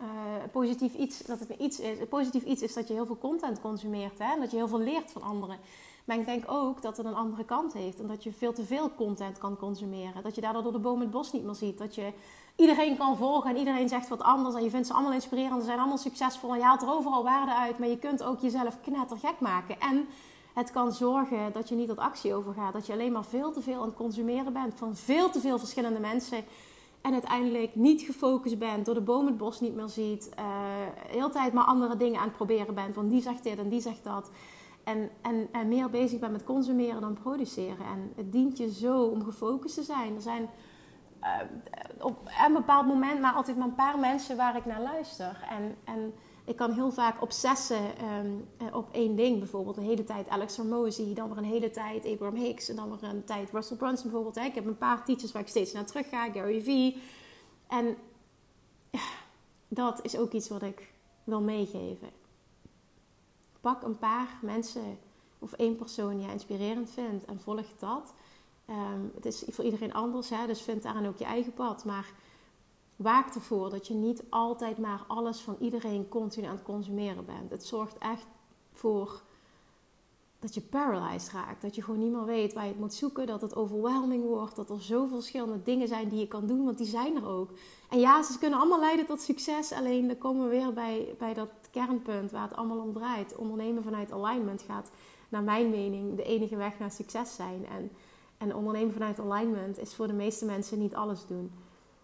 [0.00, 0.04] uh,
[0.52, 2.08] positief iets, dat het iets is.
[2.08, 4.18] Positief iets is dat je heel veel content consumeert.
[4.18, 4.32] Hè?
[4.32, 5.58] En dat je heel veel leert van anderen.
[6.06, 8.00] Maar ik denk ook dat het een andere kant heeft.
[8.00, 10.22] En dat je veel te veel content kan consumeren.
[10.22, 11.78] Dat je daardoor door de boom het bos niet meer ziet.
[11.78, 12.12] Dat je
[12.56, 14.54] iedereen kan volgen en iedereen zegt wat anders.
[14.54, 15.60] En je vindt ze allemaal inspirerend.
[15.60, 16.52] Ze zijn allemaal succesvol.
[16.52, 17.78] En je haalt er overal waarde uit.
[17.78, 19.80] Maar je kunt ook jezelf knettergek maken.
[19.80, 20.08] En
[20.54, 22.72] het kan zorgen dat je niet tot actie overgaat.
[22.72, 24.74] Dat je alleen maar veel te veel aan het consumeren bent.
[24.74, 26.44] Van veel te veel verschillende mensen.
[27.00, 30.30] En uiteindelijk niet gefocust bent, door de boom het bos niet meer ziet.
[30.38, 30.44] Uh,
[31.08, 32.94] heel tijd maar andere dingen aan het proberen bent.
[32.94, 34.30] Want die zegt dit en die zegt dat.
[34.86, 37.86] En, en, en meer bezig bent met consumeren dan produceren.
[37.86, 40.14] En het dient je zo om gefocust te zijn.
[40.14, 40.48] Er zijn
[41.22, 45.46] uh, op een bepaald moment maar altijd maar een paar mensen waar ik naar luister.
[45.50, 47.82] En, en ik kan heel vaak obsessen
[48.24, 49.38] um, op één ding.
[49.38, 52.98] Bijvoorbeeld een hele tijd Alex Hormozy, dan weer een hele tijd Abraham Hicks en dan
[53.00, 54.46] weer een tijd Russell Brunson bijvoorbeeld.
[54.46, 57.02] Ik heb een paar teachers waar ik steeds naar terug ga, Gary Vee.
[57.68, 57.96] En
[59.68, 60.92] dat is ook iets wat ik
[61.24, 62.24] wil meegeven
[63.66, 64.98] pak een paar mensen
[65.38, 68.14] of één persoon die je inspirerend vindt en volg dat.
[68.66, 71.84] Ehm, het is voor iedereen anders, hè, dus vind daarin ook je eigen pad.
[71.84, 72.12] Maar
[72.96, 77.50] waak ervoor dat je niet altijd maar alles van iedereen continu aan het consumeren bent.
[77.50, 78.26] Het zorgt echt
[78.72, 79.22] voor
[80.38, 81.62] dat je paralyzed raakt.
[81.62, 83.26] Dat je gewoon niet meer weet waar je het moet zoeken.
[83.26, 84.56] Dat het overwhelming wordt.
[84.56, 86.64] Dat er zoveel verschillende dingen zijn die je kan doen.
[86.64, 87.50] Want die zijn er ook.
[87.90, 89.72] En ja, ze kunnen allemaal leiden tot succes.
[89.72, 91.50] Alleen dan komen we weer bij, bij dat
[91.80, 93.36] kernpunt waar het allemaal om draait.
[93.36, 94.90] Ondernemen vanuit alignment gaat,
[95.28, 97.66] naar mijn mening, de enige weg naar succes zijn.
[97.66, 97.90] En,
[98.38, 101.52] en ondernemen vanuit alignment is voor de meeste mensen niet alles doen.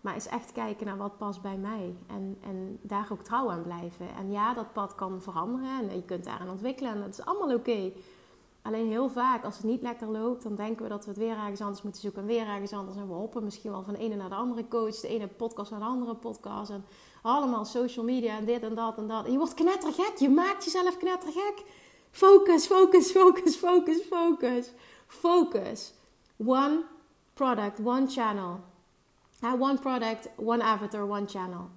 [0.01, 1.95] Maar is echt kijken naar wat past bij mij.
[2.07, 4.15] En, en daar ook trouw aan blijven.
[4.15, 5.91] En ja, dat pad kan veranderen.
[5.91, 6.93] En je kunt daarin ontwikkelen.
[6.93, 7.93] En dat is allemaal oké.
[8.63, 11.37] Alleen heel vaak, als het niet lekker loopt, dan denken we dat we het weer
[11.37, 12.21] ergens anders moeten zoeken.
[12.21, 12.97] En weer ergens anders.
[12.97, 15.01] En we hoppen misschien wel van de ene naar de andere coach.
[15.01, 16.71] De ene podcast naar de andere podcast.
[16.71, 16.85] En
[17.23, 19.25] allemaal social media en dit en dat en dat.
[19.25, 20.17] En je wordt knettergek.
[20.17, 21.63] Je maakt jezelf knettergek.
[22.11, 24.71] Focus, focus, focus, focus, focus.
[25.07, 25.93] Focus.
[26.37, 26.83] One
[27.35, 28.61] product, one channel.
[29.43, 31.71] one product, one avatar, one channel.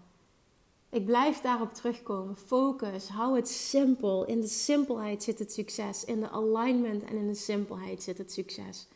[0.89, 2.37] Ik blijf daarop terugkomen.
[2.37, 3.07] Focus.
[3.07, 4.25] Hou het simpel.
[4.25, 6.05] In de simpelheid zit het succes.
[6.05, 8.87] In de alignment en in de simpelheid zit het succes.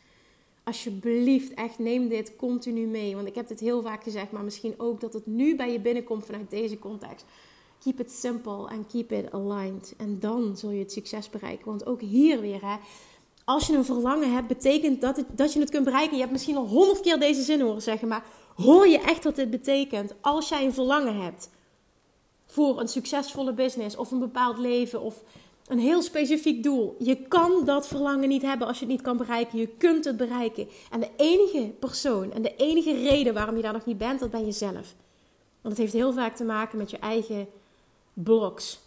[0.64, 3.14] Alsjeblieft, echt neem dit continu mee.
[3.14, 5.80] Want ik heb dit heel vaak gezegd, maar misschien ook dat het nu bij je
[5.80, 7.24] binnenkomt vanuit deze context.
[7.78, 9.94] Keep it simple and keep it aligned.
[9.96, 11.66] En dan zul je het succes bereiken.
[11.66, 12.76] Want ook hier weer, hè,
[13.44, 16.14] als je een verlangen hebt, betekent dat, dat je het kunt bereiken.
[16.14, 19.36] Je hebt misschien al honderd keer deze zin horen zeggen, maar hoor je echt wat
[19.36, 20.14] dit betekent?
[20.20, 21.50] Als jij een verlangen hebt
[22.46, 25.22] voor een succesvolle business of een bepaald leven of
[25.70, 26.96] een heel specifiek doel.
[26.98, 29.58] Je kan dat verlangen niet hebben als je het niet kan bereiken.
[29.58, 30.68] Je kunt het bereiken.
[30.90, 34.30] En de enige persoon en de enige reden waarom je daar nog niet bent, dat
[34.30, 34.94] ben je zelf.
[35.60, 37.48] Want het heeft heel vaak te maken met je eigen
[38.14, 38.80] bloks,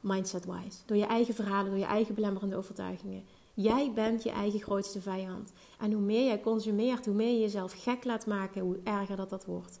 [0.00, 0.78] mindset-wise.
[0.86, 3.24] Door je eigen verhalen, door je eigen belemmerende overtuigingen.
[3.54, 5.52] Jij bent je eigen grootste vijand.
[5.78, 9.30] En hoe meer jij consumeert, hoe meer je jezelf gek laat maken, hoe erger dat
[9.30, 9.80] dat wordt.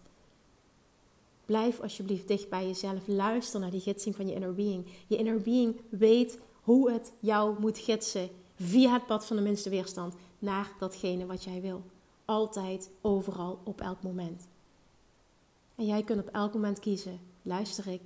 [1.48, 3.06] Blijf alsjeblieft dicht bij jezelf.
[3.06, 4.86] Luister naar die gidsing van je inner being.
[5.06, 9.70] Je inner being weet hoe het jou moet gidsen via het pad van de minste
[9.70, 11.82] weerstand naar datgene wat jij wil.
[12.24, 14.48] Altijd, overal, op elk moment.
[15.74, 18.02] En jij kunt op elk moment kiezen: luister ik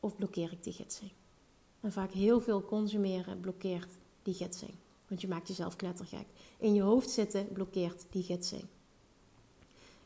[0.00, 1.10] of blokkeer ik die gidsing?
[1.80, 4.72] En vaak heel veel consumeren blokkeert die gidsing.
[5.08, 6.26] Want je maakt jezelf knettergek.
[6.58, 8.64] In je hoofd zitten blokkeert die gidsing.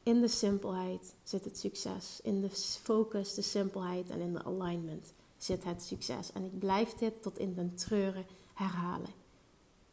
[0.09, 2.21] In de simpelheid zit het succes.
[2.23, 2.51] In de
[2.83, 6.33] focus, de simpelheid en in de alignment zit het succes.
[6.33, 9.11] En ik blijf dit tot in den treuren herhalen.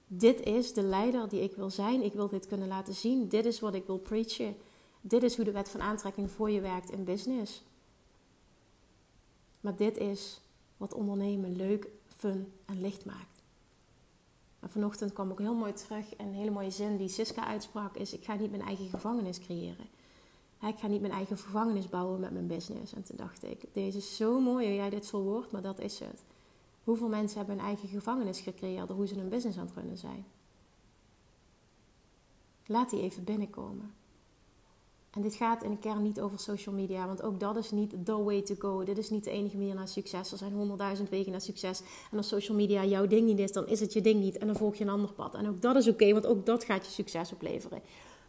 [0.07, 2.03] Dit is de leider die ik wil zijn.
[2.03, 3.27] Ik wil dit kunnen laten zien.
[3.27, 4.55] Dit is wat ik wil preachen.
[5.01, 7.63] Dit is hoe de wet van aantrekking voor je werkt in business.
[9.59, 10.41] Maar dit is
[10.77, 13.41] wat ondernemen leuk, fun en licht maakt.
[14.59, 16.15] En vanochtend kwam ook heel mooi terug.
[16.15, 19.39] En een hele mooie zin die Siska uitsprak is: Ik ga niet mijn eigen gevangenis
[19.39, 19.95] creëren
[20.67, 22.93] ik ga niet mijn eigen gevangenis bouwen met mijn business.
[22.93, 25.99] En toen dacht ik, deze is zo mooi hoe jij dit verwoordt, maar dat is
[25.99, 26.23] het.
[26.83, 29.97] Hoeveel mensen hebben een eigen gevangenis gecreëerd door hoe ze een business aan het runnen
[29.97, 30.25] zijn?
[32.65, 33.93] Laat die even binnenkomen.
[35.15, 38.05] En dit gaat in de kern niet over social media, want ook dat is niet
[38.05, 38.83] the way to go.
[38.83, 40.31] Dit is niet de enige manier naar succes.
[40.31, 41.81] Er zijn honderdduizend wegen naar succes.
[42.11, 44.37] En als social media jouw ding niet is, dan is het je ding niet.
[44.37, 45.35] En dan volg je een ander pad.
[45.35, 47.81] En ook dat is oké, want ook dat gaat je succes opleveren.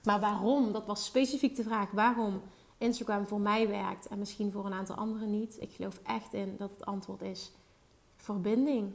[0.06, 0.72] Maar waarom?
[0.72, 2.42] Dat was specifiek de vraag waarom
[2.78, 5.56] Instagram voor mij werkt en misschien voor een aantal anderen niet.
[5.60, 7.52] Ik geloof echt in dat het antwoord is
[8.16, 8.92] verbinding.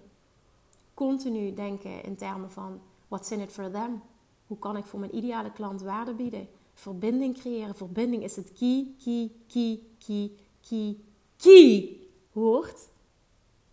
[0.94, 4.02] Continu denken in termen van what's in it for them?
[4.48, 6.48] Hoe kan ik voor mijn ideale klant waarde bieden?
[6.74, 7.76] Verbinding creëren.
[7.76, 10.32] Verbinding is het key, key, key, key,
[10.68, 10.98] key,
[11.38, 11.98] key
[12.32, 12.88] woord.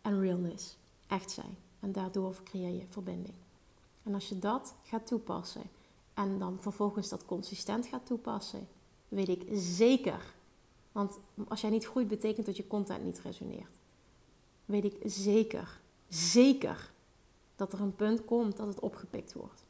[0.03, 0.77] En realness.
[1.07, 1.57] Echt zijn.
[1.81, 3.35] En daardoor creëer je verbinding.
[4.03, 5.63] En als je dat gaat toepassen
[6.19, 8.69] en dan vervolgens dat consistent gaat toepassen,
[9.09, 10.35] weet ik zeker.
[10.93, 13.79] Want als jij niet groeit, betekent dat je content niet resoneert.
[14.65, 16.91] Weet ik zeker, zeker
[17.57, 19.65] dat er een punt komt dat het opgepikt wordt.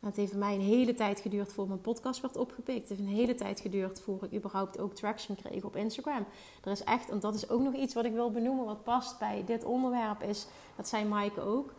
[0.00, 2.88] Het heeft mij een hele tijd geduurd voor mijn podcast werd opgepikt.
[2.88, 6.26] Het heeft een hele tijd geduurd voor ik überhaupt ook traction kreeg op Instagram.
[6.64, 9.18] Er is echt, en dat is ook nog iets wat ik wil benoemen, wat past
[9.18, 11.72] bij dit onderwerp, is, dat zei Maaike ook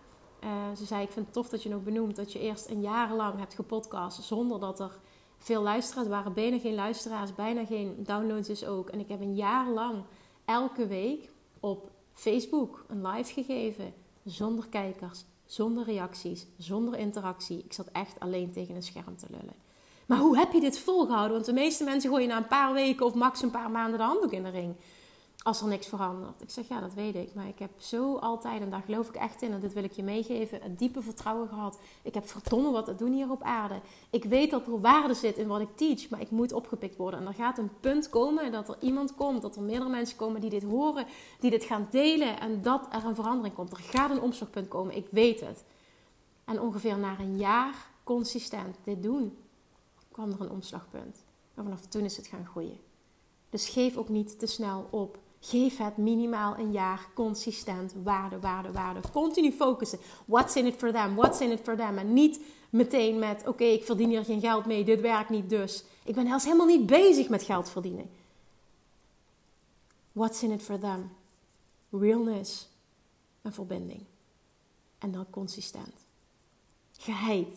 [0.44, 2.82] uh, ze zei: Ik vind het tof dat je nog benoemt dat je eerst een
[2.82, 5.00] jaar lang hebt gepodcast zonder dat er
[5.38, 6.34] veel luisteraars waren.
[6.34, 8.90] Bijna geen luisteraars, bijna geen downloads dus ook.
[8.90, 10.04] En ik heb een jaar lang
[10.46, 13.94] elke week op Facebook een live gegeven.
[14.24, 17.64] Zonder kijkers, zonder reacties, zonder interactie.
[17.64, 19.56] Ik zat echt alleen tegen een scherm te lullen.
[20.06, 21.34] Maar hoe heb je dit volgehouden?
[21.34, 24.06] Want de meeste mensen gooien na een paar weken of max een paar maanden de
[24.06, 24.76] handdoek in de ring
[25.48, 26.42] als er niks verandert.
[26.42, 27.34] Ik zeg ja, dat weet ik.
[27.34, 29.92] Maar ik heb zo altijd, en daar geloof ik echt in, en dit wil ik
[29.92, 31.80] je meegeven, het diepe vertrouwen gehad.
[32.02, 33.80] Ik heb verdomme wat te doen hier op aarde.
[34.10, 37.20] Ik weet dat er waarde zit in wat ik teach, maar ik moet opgepikt worden.
[37.20, 40.42] En er gaat een punt komen dat er iemand komt, dat er meerdere mensen komen
[40.42, 41.06] die dit horen,
[41.40, 43.72] die dit gaan delen en dat er een verandering komt.
[43.72, 45.64] Er gaat een omslagpunt komen, ik weet het.
[46.46, 49.38] En ongeveer na een jaar consistent dit doen,
[50.12, 51.24] kwam er een omslagpunt.
[51.56, 52.78] En vanaf toen is het gaan groeien.
[53.50, 55.18] Dus geef ook niet te snel op.
[55.50, 59.00] Geef het minimaal een jaar consistent waarde, waarde, waarde.
[59.12, 60.00] Continu focussen.
[60.26, 61.16] What's in it for them?
[61.16, 61.98] What's in it for them?
[61.98, 65.84] En niet meteen met: oké, ik verdien hier geen geld mee, dit werkt niet dus.
[66.04, 68.10] Ik ben zelfs helemaal niet bezig met geld verdienen.
[70.12, 71.12] What's in it for them?
[71.92, 72.70] Realness
[73.42, 74.04] en verbinding.
[74.98, 75.94] En dan consistent.
[76.98, 77.50] Geheid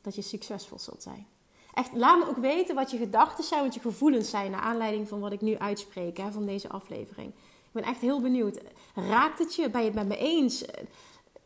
[0.00, 1.26] dat je succesvol zult zijn.
[1.74, 5.08] Echt, laat me ook weten wat je gedachten zijn, wat je gevoelens zijn naar aanleiding
[5.08, 7.28] van wat ik nu uitspreek hè, van deze aflevering.
[7.28, 8.60] Ik ben echt heel benieuwd.
[8.94, 9.70] Raakt het je?
[9.70, 10.64] Ben je het met me eens?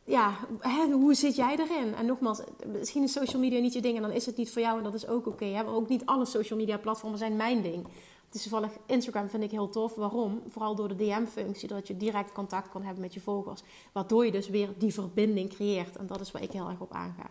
[0.05, 1.95] Ja, hè, hoe zit jij erin?
[1.95, 4.63] En nogmaals, misschien is social media niet je ding en dan is het niet voor
[4.63, 5.45] jou en dat is ook oké.
[5.45, 7.87] Okay, ook niet alle social media platformen zijn mijn ding.
[8.35, 9.95] Is toevallig Instagram vind ik heel tof.
[9.95, 10.43] Waarom?
[10.49, 13.63] Vooral door de DM-functie, dat je direct contact kan hebben met je volgers.
[13.93, 15.97] Waardoor je dus weer die verbinding creëert.
[15.97, 17.31] En dat is waar ik heel erg op aanga.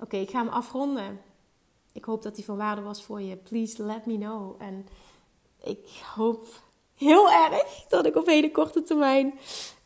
[0.00, 1.20] Oké, ik ga hem afronden.
[1.94, 3.36] Ik hoop dat die van waarde was voor je.
[3.36, 4.62] Please let me know.
[4.62, 4.86] En
[5.62, 6.46] ik hoop
[6.94, 9.38] heel erg dat ik op hele korte termijn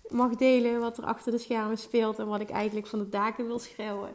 [0.09, 3.47] mag delen wat er achter de schermen speelt en wat ik eigenlijk van de daken
[3.47, 4.15] wil schreeuwen.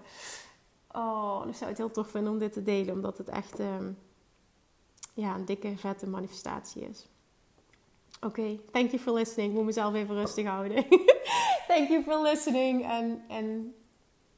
[0.91, 3.91] Oh, dan zou het heel tof vinden om dit te delen, omdat het echt ehm,
[5.13, 7.07] ja, een dikke, vette manifestatie is.
[8.21, 9.49] Oké, thank you for listening.
[9.49, 10.85] Ik moet mezelf even rustig houden.
[11.67, 12.89] thank you for listening.
[12.89, 13.75] En, en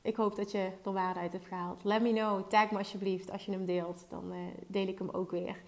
[0.05, 1.83] ik hoop dat je er waarde uit hebt gehaald.
[1.83, 2.49] Let me know.
[2.49, 4.05] Tag me alsjeblieft als je hem deelt.
[4.09, 4.37] Dan uh,
[4.67, 5.61] deel ik hem ook weer.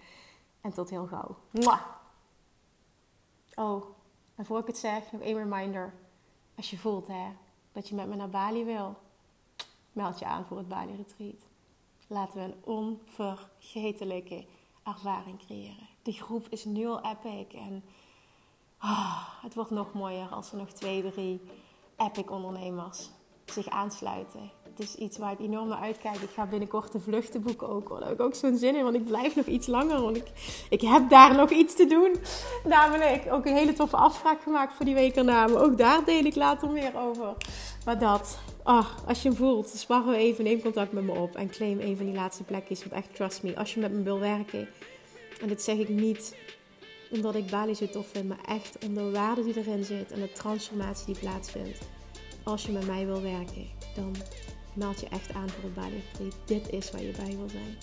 [0.60, 1.36] En tot heel gauw.
[1.50, 1.80] Mwah!
[3.54, 3.84] Oh,
[4.34, 5.94] en voor ik het zeg, nog één reminder.
[6.56, 7.26] Als je voelt hè,
[7.72, 8.96] dat je met me naar Bali wil,
[9.92, 11.46] meld je aan voor het Bali Retreat.
[12.06, 14.46] Laten we een onvergetelijke
[14.82, 15.88] ervaring creëren.
[16.02, 17.84] De groep is nu al epic en
[18.82, 21.40] oh, het wordt nog mooier als er nog twee, drie
[21.96, 23.10] epic ondernemers
[23.52, 24.50] zich aansluiten.
[24.78, 26.16] Het is iets waar ik enorm naar uitkijk.
[26.16, 27.88] Ik ga binnenkort de vluchten boeken ook.
[27.88, 30.02] Daar heb ik ook zo'n zin in, want ik blijf nog iets langer.
[30.02, 30.26] Want ik,
[30.70, 32.16] ik heb daar nog iets te doen.
[32.64, 35.46] Namelijk ook een hele toffe afspraak gemaakt voor die week erna.
[35.46, 37.34] Maar ook daar deel ik later meer over.
[37.84, 41.36] Maar dat, oh, als je hem voelt, sparren we even, neem contact met me op.
[41.36, 42.80] En claim een van die laatste plekjes.
[42.80, 44.68] Want echt, trust me, als je met me wil werken.
[45.40, 46.36] En dit zeg ik niet
[47.10, 50.20] omdat ik Bali zo tof vind, maar echt om de waarde die erin zit en
[50.20, 51.78] de transformatie die plaatsvindt
[52.48, 54.16] als je met mij wil werken, dan
[54.74, 56.34] meld je echt aan voor het Bali Retreat.
[56.44, 57.78] Dit is waar je bij wil zijn.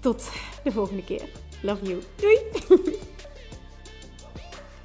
[0.00, 0.30] Tot
[0.64, 1.28] de volgende keer.
[1.62, 2.02] Love you.
[2.16, 2.38] Doei!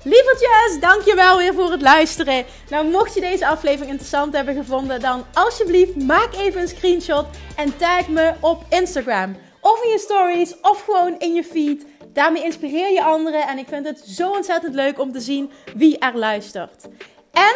[0.04, 2.46] Lievertjes, dankjewel weer voor het luisteren.
[2.70, 7.26] Nou, mocht je deze aflevering interessant hebben gevonden, dan alsjeblieft maak even een screenshot
[7.56, 9.36] en tag me op Instagram.
[9.62, 11.86] Of in je stories, of gewoon in je feed.
[12.14, 15.98] Daarmee inspireer je anderen en ik vind het zo ontzettend leuk om te zien wie
[15.98, 16.88] er luistert.
[17.32, 17.56] En